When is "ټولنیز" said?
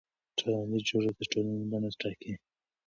0.37-0.83